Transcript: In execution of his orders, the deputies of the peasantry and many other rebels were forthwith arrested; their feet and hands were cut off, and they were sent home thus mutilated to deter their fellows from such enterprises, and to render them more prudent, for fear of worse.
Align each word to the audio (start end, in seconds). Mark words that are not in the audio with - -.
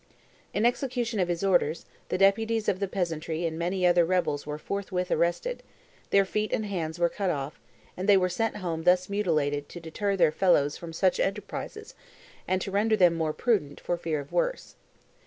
In 0.51 0.65
execution 0.65 1.19
of 1.19 1.27
his 1.27 1.43
orders, 1.43 1.85
the 2.09 2.17
deputies 2.17 2.67
of 2.67 2.79
the 2.79 2.87
peasantry 2.87 3.45
and 3.45 3.59
many 3.59 3.85
other 3.85 4.03
rebels 4.03 4.47
were 4.47 4.57
forthwith 4.57 5.11
arrested; 5.11 5.61
their 6.09 6.25
feet 6.25 6.51
and 6.51 6.65
hands 6.65 6.97
were 6.97 7.07
cut 7.07 7.29
off, 7.29 7.59
and 7.95 8.09
they 8.09 8.17
were 8.17 8.27
sent 8.27 8.55
home 8.57 8.81
thus 8.81 9.09
mutilated 9.09 9.69
to 9.69 9.79
deter 9.79 10.15
their 10.15 10.31
fellows 10.31 10.75
from 10.75 10.91
such 10.91 11.19
enterprises, 11.19 11.93
and 12.47 12.61
to 12.63 12.71
render 12.71 12.95
them 12.97 13.13
more 13.13 13.31
prudent, 13.31 13.79
for 13.79 13.95
fear 13.95 14.19
of 14.19 14.31
worse. 14.31 14.73